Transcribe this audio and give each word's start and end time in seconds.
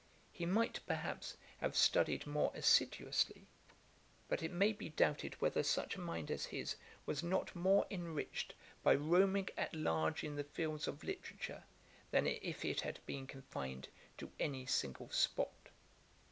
He 0.31 0.47
might, 0.47 0.79
perhaps, 0.87 1.37
have 1.59 1.77
studied 1.77 2.25
more 2.25 2.51
assiduously; 2.55 3.45
but 4.27 4.41
it 4.41 4.49
may 4.51 4.73
be 4.73 4.89
doubted 4.89 5.39
whether 5.39 5.61
such 5.61 5.95
a 5.95 5.99
mind 5.99 6.31
as 6.31 6.45
his 6.47 6.75
was 7.05 7.21
not 7.21 7.55
more 7.55 7.85
enriched 7.91 8.55
by 8.81 8.95
roaming 8.95 9.49
at 9.55 9.75
large 9.75 10.23
in 10.23 10.37
the 10.37 10.43
fields 10.43 10.87
of 10.87 11.03
literature 11.03 11.65
than 12.09 12.25
if 12.25 12.65
it 12.65 12.81
had 12.81 12.97
been 13.05 13.27
confined 13.27 13.89
to 14.17 14.31
any 14.39 14.65
single 14.65 15.11
spot. 15.11 15.69